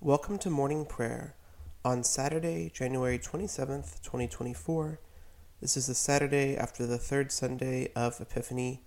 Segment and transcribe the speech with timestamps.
[0.00, 1.34] Welcome to morning prayer
[1.84, 5.00] on Saturday, January 27th, 2024.
[5.60, 8.84] This is the Saturday after the third Sunday of Epiphany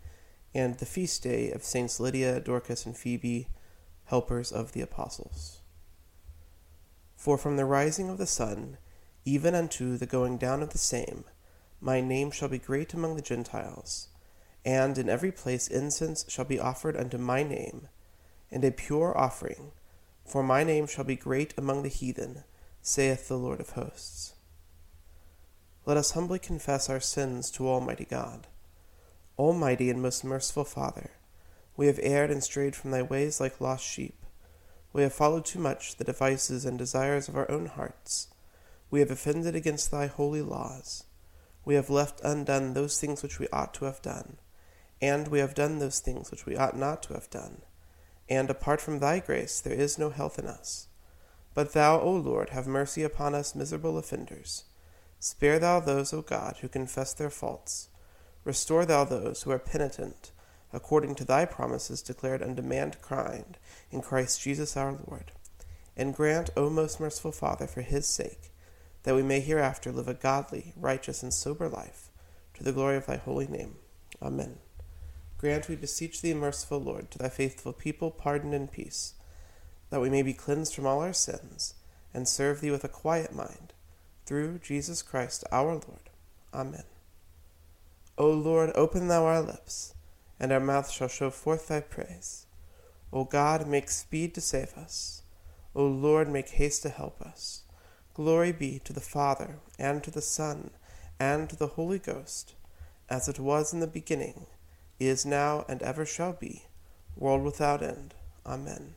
[0.56, 3.50] and the feast day of Saints Lydia, Dorcas, and Phoebe,
[4.06, 5.60] helpers of the apostles.
[7.18, 8.78] For from the rising of the sun,
[9.26, 11.26] even unto the going down of the same,
[11.82, 14.08] my name shall be great among the Gentiles,
[14.64, 17.90] and in every place incense shall be offered unto my name,
[18.50, 19.74] and a pure offering
[20.32, 22.46] for my name shall be great among the heathen,
[22.82, 24.34] saith the Lord of hosts.
[25.86, 28.48] Let us humbly confess our sins to Almighty God.
[29.38, 31.12] Almighty and most merciful Father,
[31.76, 34.26] we have erred and strayed from thy ways like lost sheep.
[34.94, 38.30] We have followed too much the devices and desires of our own hearts.
[38.90, 41.04] We have offended against thy holy laws.
[41.66, 44.38] We have left undone those things which we ought to have done,
[45.02, 47.64] and we have done those things which we ought not to have done
[48.32, 50.88] and apart from thy grace there is no health in us.
[51.54, 54.64] But thou, O Lord, have mercy upon us miserable offenders.
[55.20, 57.90] Spare thou those, O God, who confess their faults.
[58.46, 60.32] Restore thou those who are penitent,
[60.72, 63.58] according to thy promises declared unto mankind
[63.92, 65.34] in Christ Jesus our Lord.
[65.98, 68.54] And grant, O most merciful Father, for his sake,
[69.04, 72.08] that we may hereafter live a godly, righteous, and sober life,
[72.54, 73.76] to the glory of thy holy name.
[74.22, 74.60] Amen.
[75.42, 79.16] Grant, we beseech thee, merciful Lord, to thy faithful people pardon and peace,
[79.90, 81.74] that we may be cleansed from all our sins,
[82.14, 83.74] and serve thee with a quiet mind,
[84.24, 86.12] through Jesus Christ our Lord.
[86.54, 86.84] Amen.
[88.20, 89.96] O Lord, open thou our lips,
[90.40, 92.46] and our mouth shall show forth thy praise.
[93.12, 95.24] O God, make speed to save us.
[95.74, 97.64] O Lord, make haste to help us.
[98.14, 100.70] Glory be to the Father, and to the Son,
[101.20, 102.54] and to the Holy Ghost,
[103.10, 104.46] as it was in the beginning
[105.08, 106.64] is now, and ever shall be,
[107.16, 108.14] world without end.
[108.46, 108.96] Amen.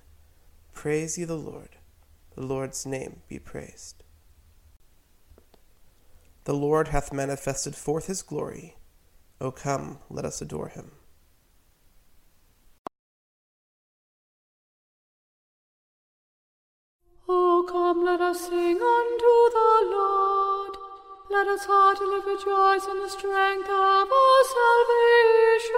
[0.72, 1.77] Praise ye the Lord.
[2.34, 4.02] The Lord's name be praised.
[6.44, 8.77] The Lord hath manifested forth his glory.
[9.40, 10.90] O come, let us adore him.
[17.28, 20.23] O come, let us sing unto the Lord.
[21.30, 25.74] Let us heartily rejoice in the strength of our salvation.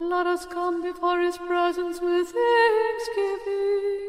[0.00, 4.00] Let us come before his presence with thanksgiving,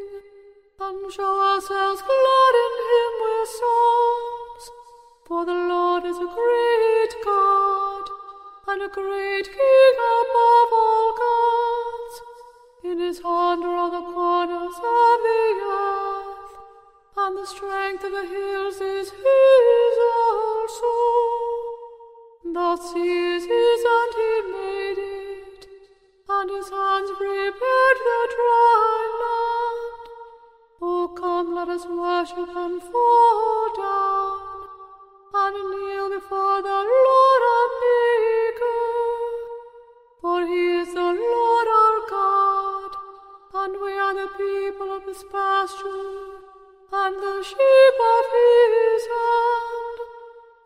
[0.80, 4.64] and show ourselves glad in him with songs.
[5.28, 8.10] For the Lord is a great God,
[8.68, 12.16] and a great King above all gods.
[12.84, 16.13] In his hand are all the corners of the earth,
[17.26, 20.94] and the strength of the hills is his also.
[22.44, 25.68] The is his, and he made it,
[26.28, 30.06] and his hands prepared the dry land.
[30.82, 34.68] O come, let us worship and fall down,
[35.42, 38.84] and kneel before the Lord our Maker.
[40.20, 42.92] For he is the Lord our God,
[43.64, 46.43] and we are the people of his pasture,
[46.96, 49.98] and the sheep of his hand.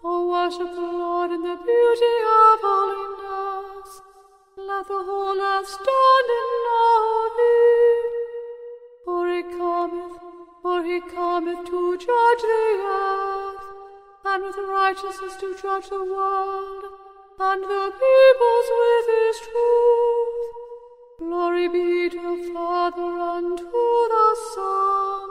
[0.04, 4.02] O worship the Lord in the beauty of holiness.
[4.58, 6.50] Let the whole earth stand in
[6.80, 8.06] awe of him.
[9.06, 10.18] For he cometh,
[10.62, 13.66] for he cometh to judge the earth,
[14.26, 16.84] and with righteousness to judge the world,
[17.40, 20.36] and the peoples with his truth.
[21.20, 25.27] Glory be to the Father, and to the Son,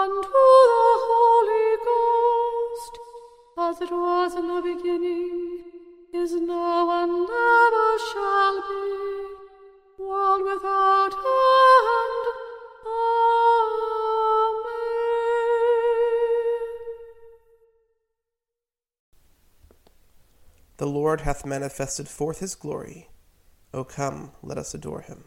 [0.00, 2.94] and to the Holy Ghost,
[3.58, 5.64] as it was in the beginning,
[6.14, 12.24] is now, and ever shall be, world without end.
[12.86, 13.48] Amen.
[20.76, 23.08] The Lord hath manifested forth his glory.
[23.74, 25.24] O come, let us adore him.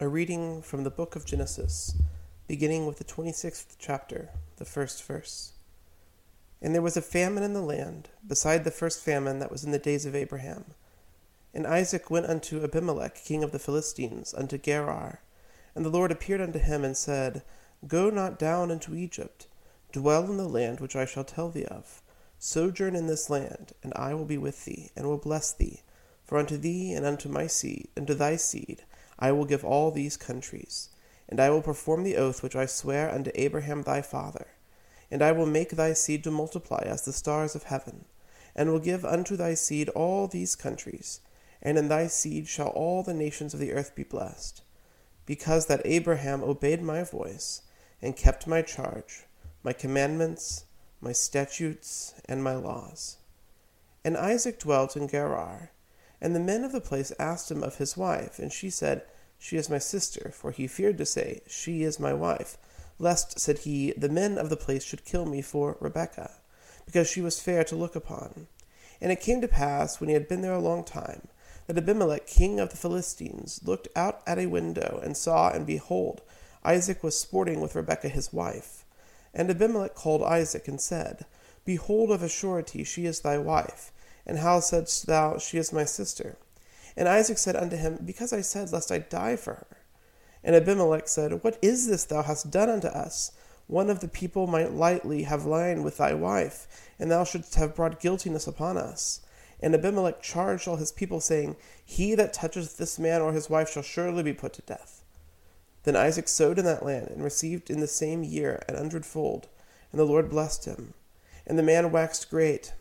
[0.00, 1.94] A reading from the book of Genesis,
[2.48, 5.52] beginning with the 26th chapter, the first verse.
[6.60, 9.70] And there was a famine in the land, beside the first famine that was in
[9.70, 10.64] the days of Abraham.
[11.54, 15.20] And Isaac went unto Abimelech, king of the Philistines, unto Gerar.
[15.76, 17.44] And the Lord appeared unto him and said,
[17.86, 19.46] Go not down into Egypt,
[19.92, 22.02] dwell in the land which I shall tell thee of.
[22.40, 25.82] Sojourn in this land, and I will be with thee, and will bless thee.
[26.24, 28.82] For unto thee and unto my seed, and to thy seed,
[29.18, 30.90] I will give all these countries,
[31.28, 34.48] and I will perform the oath which I swear unto Abraham thy father.
[35.10, 38.06] And I will make thy seed to multiply as the stars of heaven,
[38.56, 41.20] and will give unto thy seed all these countries,
[41.62, 44.62] and in thy seed shall all the nations of the earth be blessed,
[45.26, 47.62] because that Abraham obeyed my voice,
[48.02, 49.24] and kept my charge,
[49.62, 50.64] my commandments,
[51.00, 53.18] my statutes, and my laws.
[54.04, 55.70] And Isaac dwelt in Gerar,
[56.24, 59.02] and the men of the place asked him of his wife, and she said,
[59.38, 62.56] She is my sister, for he feared to say, She is my wife,
[62.98, 66.30] lest, said he, the men of the place should kill me for Rebekah,
[66.86, 68.46] because she was fair to look upon.
[69.02, 71.28] And it came to pass, when he had been there a long time,
[71.66, 76.22] that Abimelech king of the Philistines looked out at a window, and saw, and behold,
[76.64, 78.86] Isaac was sporting with Rebekah his wife.
[79.34, 81.26] And Abimelech called Isaac, and said,
[81.66, 83.92] Behold, of a surety she is thy wife.
[84.26, 86.36] And how saidst thou, She is my sister?
[86.96, 89.76] And Isaac said unto him, Because I said, Lest I die for her.
[90.42, 93.32] And Abimelech said, What is this thou hast done unto us?
[93.66, 96.66] One of the people might lightly have lain with thy wife,
[96.98, 99.20] and thou shouldst have brought guiltiness upon us.
[99.60, 103.70] And Abimelech charged all his people, saying, He that toucheth this man or his wife
[103.70, 105.02] shall surely be put to death.
[105.84, 109.48] Then Isaac sowed in that land, and received in the same year an hundredfold,
[109.90, 110.92] and the Lord blessed him.
[111.46, 112.74] And the man waxed great,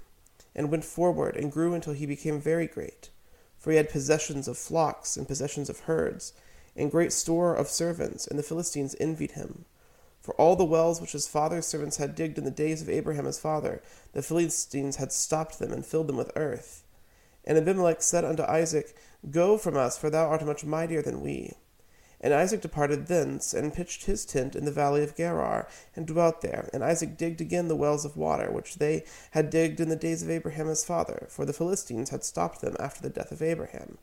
[0.55, 3.09] and went forward and grew until he became very great.
[3.57, 6.33] For he had possessions of flocks and possessions of herds,
[6.75, 9.65] and great store of servants, and the Philistines envied him.
[10.19, 13.25] For all the wells which his father's servants had digged in the days of Abraham
[13.25, 13.81] his father,
[14.13, 16.83] the Philistines had stopped them and filled them with earth.
[17.45, 18.95] And Abimelech said unto Isaac,
[19.29, 21.53] Go from us, for thou art much mightier than we.
[22.23, 26.39] And Isaac departed thence, and pitched his tent in the valley of Gerar, and dwelt
[26.39, 26.69] there.
[26.71, 30.23] And Isaac digged again the wells of water, which they had digged in the days
[30.23, 33.97] of Abraham his father, for the Philistines had stopped them after the death of Abraham.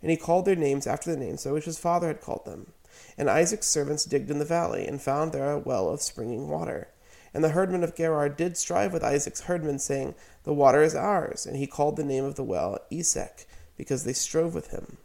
[0.00, 2.72] And he called their names after the names by which his father had called them.
[3.18, 6.86] And Isaac's servants digged in the valley, and found there a well of springing water.
[7.34, 11.44] And the herdmen of Gerar did strive with Isaac's herdmen, saying, The water is ours.
[11.44, 14.98] And he called the name of the well Esek, because they strove with him.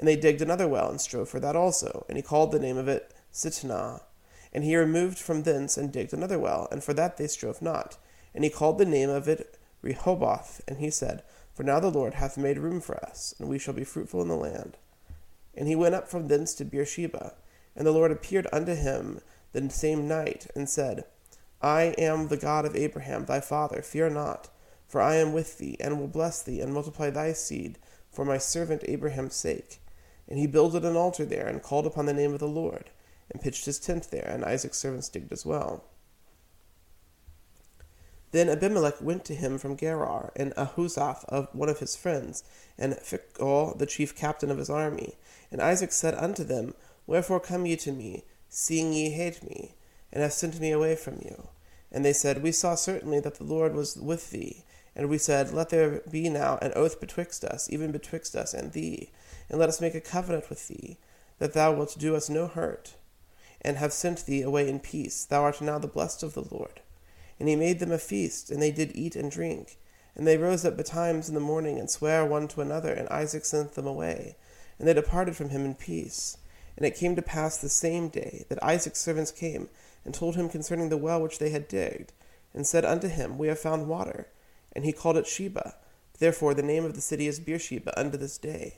[0.00, 2.06] And they digged another well, and strove for that also.
[2.08, 4.00] And he called the name of it Sitnah.
[4.50, 7.98] And he removed from thence, and digged another well, and for that they strove not.
[8.34, 10.62] And he called the name of it Rehoboth.
[10.66, 13.74] And he said, For now the Lord hath made room for us, and we shall
[13.74, 14.78] be fruitful in the land.
[15.54, 17.34] And he went up from thence to Beersheba.
[17.76, 19.20] And the Lord appeared unto him
[19.52, 21.04] the same night, and said,
[21.60, 24.48] I am the God of Abraham thy father, fear not,
[24.88, 27.78] for I am with thee, and will bless thee, and multiply thy seed
[28.10, 29.80] for my servant Abraham's sake.
[30.30, 32.90] And he builded an altar there, and called upon the name of the Lord,
[33.30, 35.84] and pitched his tent there, and Isaac's servants digged as well.
[38.32, 42.44] Then Abimelech went to him from Gerar, and Ahuzzath of one of his friends,
[42.78, 45.16] and Phicol the chief captain of his army.
[45.50, 46.74] And Isaac said unto them,
[47.06, 49.74] Wherefore come ye to me, seeing ye hate me,
[50.12, 51.48] and have sent me away from you?
[51.90, 54.64] And they said, We saw certainly that the Lord was with thee.
[54.94, 58.72] And we said, Let there be now an oath betwixt us, even betwixt us and
[58.72, 59.10] thee,
[59.50, 60.96] and let us make a covenant with thee,
[61.38, 62.94] that thou wilt do us no hurt,
[63.60, 65.24] and have sent thee away in peace.
[65.24, 66.80] Thou art now the blessed of the Lord.
[67.38, 69.78] And he made them a feast, and they did eat and drink.
[70.14, 73.44] And they rose up betimes in the morning, and sware one to another, and Isaac
[73.44, 74.36] sent them away.
[74.78, 76.38] And they departed from him in peace.
[76.76, 79.68] And it came to pass the same day that Isaac's servants came,
[80.04, 82.12] and told him concerning the well which they had digged,
[82.54, 84.28] and said unto him, We have found water.
[84.72, 85.74] And he called it Shebah.
[86.18, 88.76] Therefore the name of the city is Beersheba unto this day.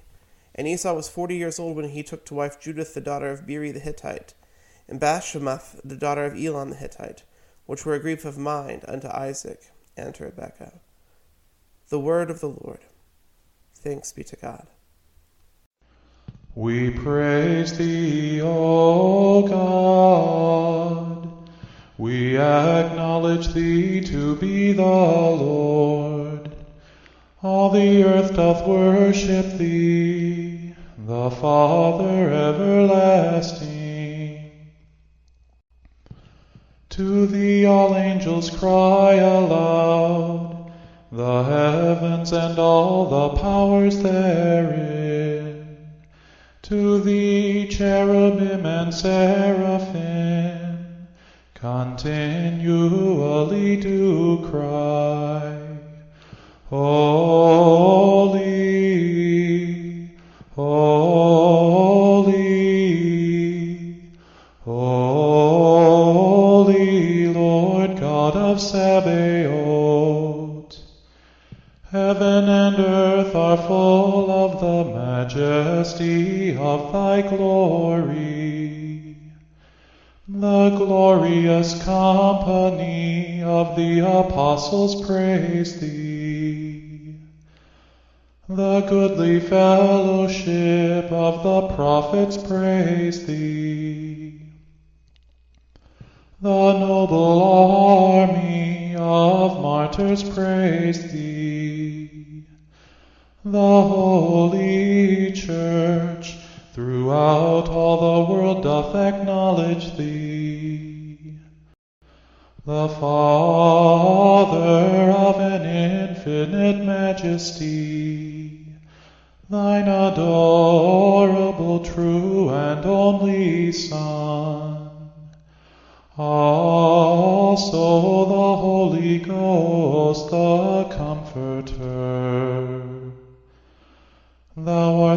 [0.54, 3.46] And Esau was forty years old when he took to wife Judith the daughter of
[3.46, 4.34] Beeri the Hittite,
[4.88, 7.22] and Bashemath the daughter of Elon the Hittite,
[7.66, 10.80] which were a grief of mind unto Isaac and to Rebekah.
[11.88, 12.80] The word of the Lord.
[13.74, 14.66] Thanks be to God.
[16.54, 21.28] We praise thee, O God.
[21.96, 26.54] We acknowledge thee to be the Lord.
[27.42, 30.41] All the earth doth worship thee,
[31.06, 33.72] the Father everlasting.
[36.90, 40.72] To thee all angels cry aloud,
[41.10, 45.88] the heavens and all the powers therein.
[46.62, 50.86] To thee cherubim and seraphim
[51.54, 52.56] continually
[53.76, 55.58] do cry,
[56.70, 58.51] Holy,
[84.52, 87.14] apostles praise thee.
[88.50, 93.51] The goodly fellowship of the prophets praise thee.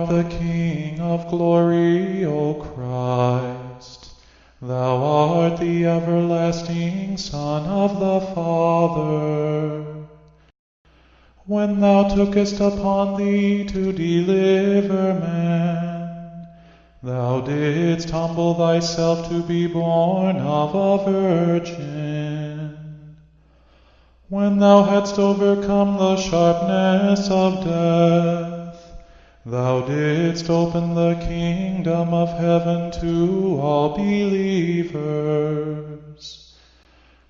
[0.05, 4.11] Art the King of glory, O Christ.
[4.61, 9.83] Thou art the everlasting Son of the Father.
[11.45, 16.47] When thou tookest upon thee to deliver man,
[17.03, 22.77] thou didst humble thyself to be born of a virgin.
[24.29, 28.54] When thou hadst overcome the sharpness of death,
[29.45, 34.86] thou didst open the kingdom of heaven to all believers.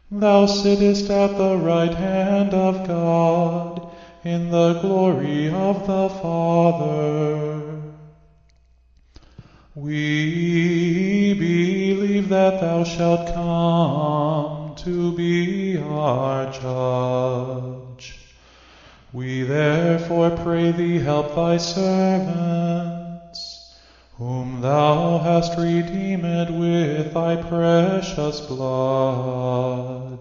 [0.09, 3.91] Thou sittest at the right hand of God
[4.23, 7.81] in the glory of the Father.
[9.75, 17.84] We believe that thou shalt come to be our judge.
[19.15, 23.39] We therefore pray thee help thy servants,
[24.17, 30.19] whom thou hast redeemed with thy precious blood.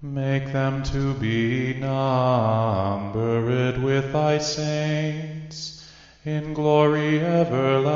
[0.00, 5.84] Make them to be numbered with thy saints
[6.24, 7.90] in glory everlasting.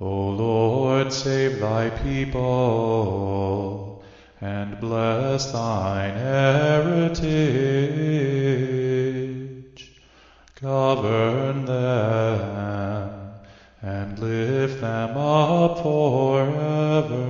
[0.00, 3.93] O Lord, save thy people
[4.44, 7.14] and bless thine heritage.
[10.60, 13.30] Govern them
[13.80, 17.22] and lift them up forever.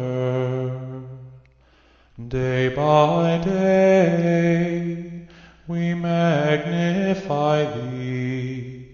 [2.27, 5.29] Day by day
[5.68, 8.88] we magnify thee,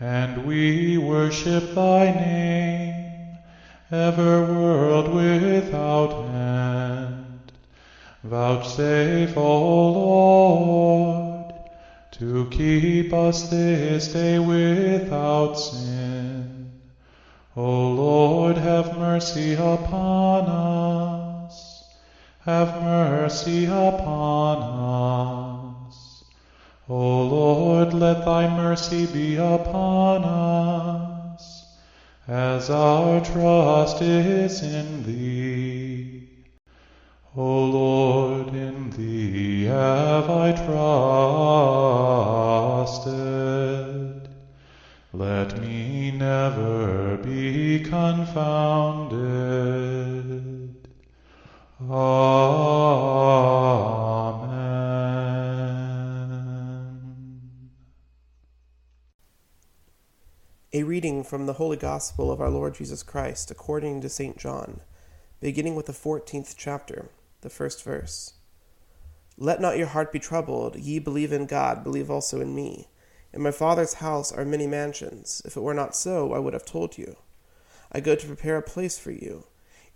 [0.00, 3.38] and we worship thy name,
[3.92, 6.61] ever world without end.
[8.24, 11.54] Vouchsafe, O Lord,
[12.12, 16.70] to keep us this day without sin.
[17.56, 21.84] O Lord, have mercy upon us.
[22.44, 24.58] Have mercy upon
[25.88, 26.24] us.
[26.88, 31.76] O Lord, let thy mercy be upon us,
[32.28, 35.41] as our trust is in thee.
[37.34, 40.52] O Lord, in thee have I
[42.92, 44.28] trusted.
[45.14, 49.22] Let me never be confounded.
[51.80, 52.42] Amen.
[60.74, 64.36] A reading from the Holy Gospel of our Lord Jesus Christ according to St.
[64.36, 64.82] John,
[65.40, 67.08] beginning with the 14th chapter,
[67.42, 68.34] the first verse.
[69.36, 70.76] Let not your heart be troubled.
[70.76, 72.88] Ye believe in God, believe also in me.
[73.32, 75.42] In my Father's house are many mansions.
[75.44, 77.16] If it were not so, I would have told you.
[77.90, 79.44] I go to prepare a place for you.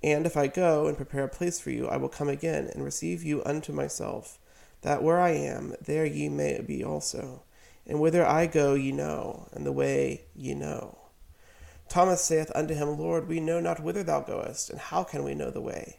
[0.03, 2.85] And if I go and prepare a place for you, I will come again and
[2.85, 4.39] receive you unto myself,
[4.83, 7.43] that where I am, there ye may be also.
[7.87, 10.99] And whither I go ye know, and the way ye know.
[11.89, 15.35] Thomas saith unto him, Lord, we know not whither thou goest, and how can we
[15.35, 15.99] know the way?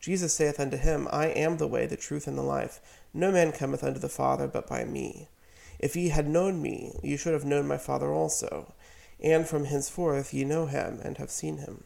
[0.00, 2.80] Jesus saith unto him, I am the way, the truth, and the life.
[3.12, 5.28] No man cometh unto the Father but by me.
[5.78, 8.74] If ye had known me, ye should have known my Father also.
[9.20, 11.82] and from henceforth ye know him, and have seen him.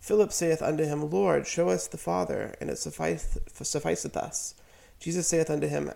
[0.00, 4.54] Philip saith unto him, Lord, show us the Father, and it sufficeth sufficeth us.
[4.98, 5.92] Jesus saith unto him,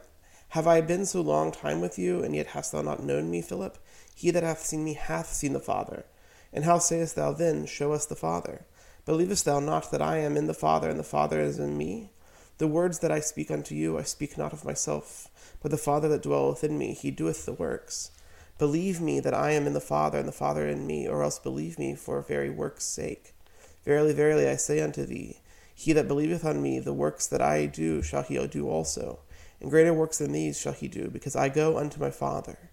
[0.51, 3.41] Have I been so long time with you, and yet hast thou not known me,
[3.41, 3.79] Philip?
[4.15, 6.05] He that hath seen me hath seen the Father.
[6.53, 8.67] And how sayest thou then, Show us the Father?
[9.11, 12.13] Believest thou not that I am in the Father, and the Father is in me?
[12.59, 15.27] The words that I speak unto you, I speak not of myself,
[15.61, 18.13] but the Father that dwelleth in me, he doeth the works.
[18.57, 21.41] Believe me that I am in the Father, and the Father in me, or else
[21.41, 23.35] believe me for very works' sake.
[23.85, 25.41] Verily, verily, I say unto thee,
[25.75, 29.23] He that believeth on me, the works that I do shall he do also,
[29.61, 32.71] and greater works than these shall he do, because I go unto my Father.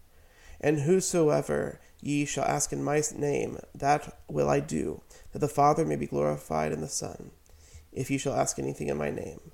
[0.62, 5.86] And whosoever ye shall ask in my name, that will I do, that the Father
[5.86, 7.32] may be glorified in the Son.
[7.92, 9.52] If ye shall ask anything in my name,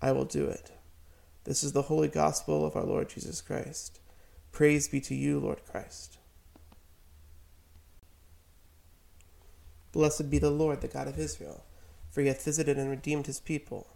[0.00, 0.72] I will do it.
[1.44, 4.00] This is the holy gospel of our Lord Jesus Christ.
[4.52, 6.18] Praise be to you, Lord Christ.
[9.92, 11.64] Blessed be the Lord, the God of Israel,
[12.10, 13.88] for he hath visited and redeemed his people,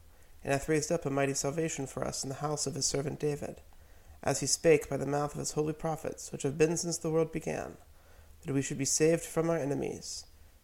[0.42, 3.20] and hath raised up a mighty salvation for us in the house of his servant
[3.20, 3.60] David,
[4.22, 7.10] as he spake by the mouth of his holy prophets, which have been since the
[7.10, 7.76] world began,
[8.44, 10.24] that we should be saved from our enemies,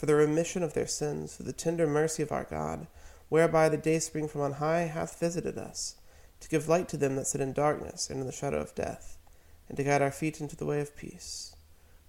[0.00, 2.86] for the remission of their sins, for the tender mercy of our God,
[3.28, 5.96] whereby the day spring from on high hath visited us,
[6.40, 9.18] to give light to them that sit in darkness and in the shadow of death
[9.68, 11.54] and to guide our feet into the way of peace.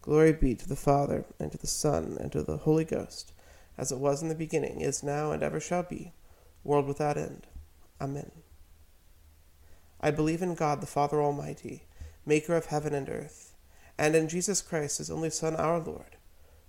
[0.01, 3.34] Glory be to the Father, and to the Son, and to the Holy Ghost,
[3.77, 6.13] as it was in the beginning, is now, and ever shall be,
[6.63, 7.45] world without end.
[7.99, 8.32] Amen.
[9.99, 11.84] I believe in God the Father Almighty,
[12.25, 13.54] maker of heaven and earth,
[13.97, 16.15] and in Jesus Christ, his only Son, our Lord,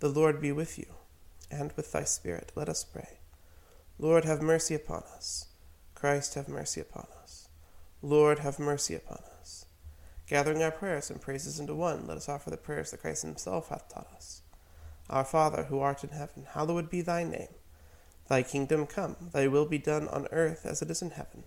[0.00, 0.86] The Lord be with you,
[1.50, 2.52] and with thy spirit.
[2.54, 3.18] Let us pray.
[3.98, 5.48] Lord, have mercy upon us.
[5.94, 7.48] Christ, have mercy upon us.
[8.00, 9.66] Lord, have mercy upon us.
[10.26, 13.68] Gathering our prayers and praises into one, let us offer the prayers that Christ himself
[13.68, 14.40] hath taught us.
[15.10, 17.52] Our Father, who art in heaven, hallowed be thy name.
[18.28, 21.44] Thy kingdom come, thy will be done on earth as it is in heaven.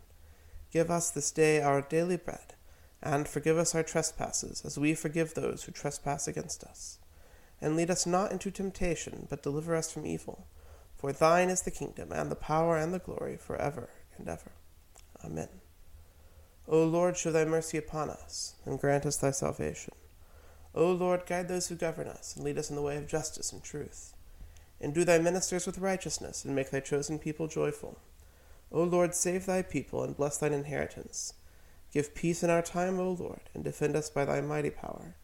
[0.71, 2.53] Give us this day our daily bread,
[3.01, 6.99] and forgive us our trespasses, as we forgive those who trespass against us.
[7.63, 10.47] And lead us not into temptation, but deliver us from evil.
[10.97, 14.51] For thine is the kingdom, and the power, and the glory, for ever and ever.
[15.23, 15.47] Amen.
[16.67, 19.93] O Lord, show thy mercy upon us, and grant us thy salvation.
[20.75, 23.53] O Lord, guide those who govern us, and lead us in the way of justice
[23.53, 24.13] and truth.
[24.81, 27.97] Endue thy ministers with righteousness, and make thy chosen people joyful.
[28.73, 31.33] O Lord, save thy people, and bless thine inheritance.
[31.93, 35.15] Give peace in our time, O Lord, and defend us by thy mighty power.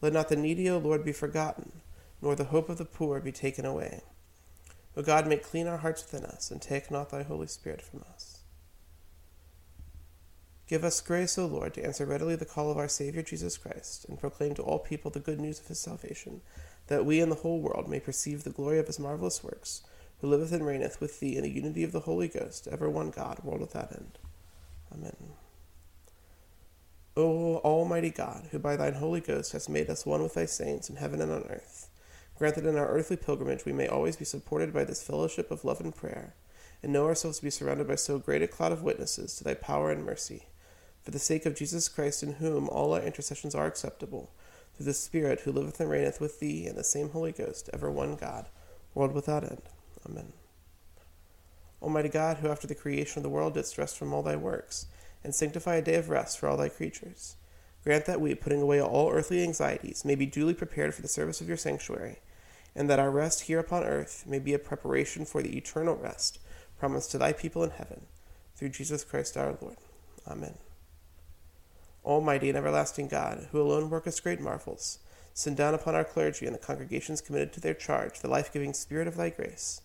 [0.00, 1.72] Let not the needy, O Lord, be forgotten,
[2.20, 4.02] nor the hope of the poor be taken away.
[4.96, 8.02] O God, make clean our hearts within us, and take not thy Holy Spirit from
[8.12, 8.40] us.
[10.68, 14.04] Give us grace, O Lord, to answer readily the call of our Saviour Jesus Christ,
[14.08, 16.40] and proclaim to all people the good news of his salvation,
[16.88, 19.82] that we and the whole world may perceive the glory of his marvellous works,
[20.20, 23.10] who liveth and reigneth with thee in the unity of the Holy Ghost, ever one
[23.10, 24.18] God, world without end.
[24.92, 25.16] Amen.
[27.16, 30.90] O Almighty God, who by thine Holy Ghost hast made us one with thy saints
[30.90, 31.88] in heaven and on earth,
[32.36, 35.64] grant that in our earthly pilgrimage we may always be supported by this fellowship of
[35.64, 36.34] love and prayer,
[36.82, 39.54] and know ourselves to be surrounded by so great a cloud of witnesses to thy
[39.54, 40.44] power and mercy
[41.06, 44.32] for the sake of Jesus Christ, in whom all our intercessions are acceptable,
[44.74, 47.88] through the Spirit who liveth and reigneth with thee and the same Holy Ghost, ever
[47.88, 48.48] one God,
[48.92, 49.62] world without end.
[50.04, 50.32] Amen.
[51.80, 54.86] Almighty God, who after the creation of the world didst rest from all thy works,
[55.26, 57.34] and sanctify a day of rest for all thy creatures,
[57.82, 61.40] grant that we, putting away all earthly anxieties, may be duly prepared for the service
[61.40, 62.20] of your sanctuary,
[62.74, 66.38] and that our rest here upon earth may be a preparation for the eternal rest
[66.78, 68.06] promised to thy people in heaven,
[68.54, 69.76] through Jesus Christ our Lord.
[70.26, 70.54] Amen.
[72.04, 75.00] Almighty and everlasting God, who alone workest great marvels,
[75.36, 78.72] Send down upon our clergy and the congregations committed to their charge the life giving
[78.72, 79.82] Spirit of thy grace.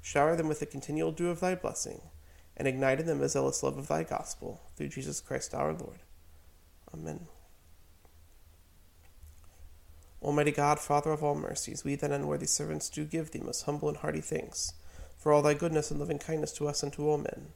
[0.00, 2.02] Shower them with the continual dew of thy blessing,
[2.56, 6.00] and ignite in them a zealous love of thy gospel, through Jesus Christ our Lord.
[6.92, 7.26] Amen.
[10.20, 13.88] Almighty God, Father of all mercies, we thine unworthy servants do give thee most humble
[13.88, 14.74] and hearty thanks
[15.16, 17.48] for all thy goodness and loving kindness to us and to all men.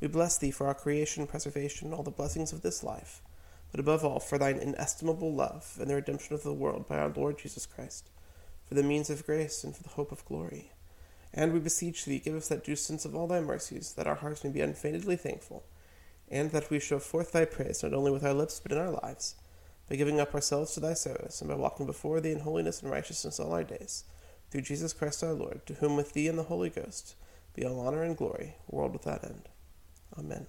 [0.00, 3.22] We bless thee for our creation, preservation, and all the blessings of this life
[3.70, 7.08] but above all for thine inestimable love and the redemption of the world by our
[7.08, 8.08] Lord Jesus Christ,
[8.66, 10.72] for the means of grace and for the hope of glory.
[11.32, 14.16] And we beseech thee, give us that due sense of all thy mercies, that our
[14.16, 15.64] hearts may be unfeignedly thankful,
[16.30, 18.90] and that we show forth thy praise not only with our lips but in our
[18.90, 19.34] lives,
[19.88, 22.90] by giving up ourselves to thy service, and by walking before thee in holiness and
[22.90, 24.04] righteousness all our days,
[24.50, 27.14] through Jesus Christ our Lord, to whom with thee and the Holy Ghost
[27.54, 29.48] be all honor and glory, world without end.
[30.18, 30.46] Amen.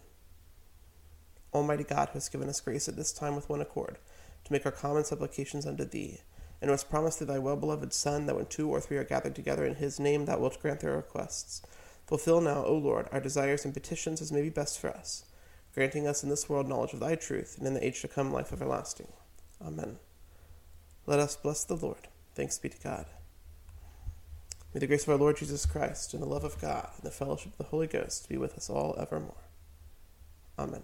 [1.54, 3.98] Almighty God, who hast given us grace at this time with one accord,
[4.46, 6.20] to make our common supplications unto thee,
[6.62, 9.36] and hast promised through thy well beloved Son that when two or three are gathered
[9.36, 11.62] together in his name, thou wilt grant their requests.
[12.05, 15.26] Fulfill now, O Lord, our desires and petitions as may be best for us,
[15.74, 18.34] granting us in this world knowledge of thy truth, and in the age to come
[18.34, 19.07] life everlasting.
[19.66, 19.97] Amen.
[21.05, 22.07] Let us bless the Lord.
[22.36, 23.05] Thanks be to God.
[24.74, 27.12] May the grace of our Lord Jesus Christ, and the love of God, and the
[27.12, 29.49] fellowship of the Holy Ghost be with us all evermore.
[30.57, 30.84] Amen.